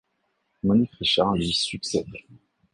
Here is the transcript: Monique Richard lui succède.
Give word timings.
Monique 0.63 0.95
Richard 0.99 1.33
lui 1.35 1.53
succède. 1.53 2.07